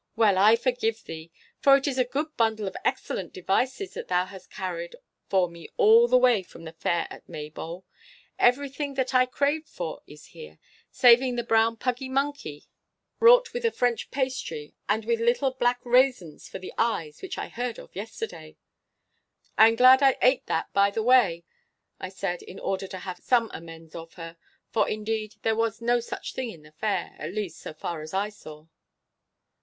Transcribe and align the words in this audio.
Well, 0.15 0.39
I 0.39 0.55
forgive 0.55 1.03
thee, 1.03 1.29
for 1.59 1.77
it 1.77 1.87
is 1.87 1.99
a 1.99 2.03
good 2.03 2.35
bundle 2.35 2.67
of 2.67 2.75
excellent 2.83 3.33
devices 3.33 3.93
that 3.93 4.07
thou 4.07 4.25
hast 4.25 4.49
carried 4.49 4.95
for 5.29 5.47
me 5.47 5.69
all 5.77 6.07
the 6.07 6.17
way 6.17 6.41
from 6.41 6.63
the 6.63 6.71
fair 6.71 7.05
at 7.11 7.29
Maybole. 7.29 7.85
Everything 8.39 8.95
that 8.95 9.13
I 9.13 9.27
craved 9.27 9.69
for 9.69 10.01
is 10.07 10.25
here, 10.33 10.57
saving 10.89 11.35
the 11.35 11.43
brown 11.43 11.77
puggy 11.77 12.09
monkey 12.09 12.65
wrought 13.19 13.53
with 13.53 13.75
French 13.75 14.09
pastry 14.09 14.73
and 14.89 15.05
with 15.05 15.19
little 15.19 15.51
black 15.51 15.79
raisins 15.83 16.49
for 16.49 16.57
the 16.57 16.73
eyes 16.79 17.21
which 17.21 17.37
I 17.37 17.49
heard 17.49 17.77
of 17.77 17.95
yesterday!' 17.95 18.57
'I 19.59 19.67
am 19.67 19.75
glad 19.75 20.01
I 20.01 20.17
ate 20.23 20.47
that 20.47 20.73
by 20.73 20.89
the 20.89 21.03
way,' 21.03 21.43
I 21.99 22.09
said, 22.09 22.41
in 22.41 22.57
order 22.59 22.87
to 22.87 22.97
have 22.97 23.19
some 23.19 23.51
amends 23.53 23.93
of 23.93 24.15
her; 24.15 24.37
for, 24.71 24.89
indeed, 24.89 25.35
there 25.43 25.55
was 25.55 25.79
no 25.79 25.99
such 25.99 26.33
thing 26.33 26.49
in 26.49 26.63
the 26.63 26.71
fair, 26.71 27.15
at 27.19 27.35
least 27.35 27.59
so 27.59 27.75
far 27.75 27.99
ar 28.01 28.07
I 28.15 28.29
saw. 28.29 28.65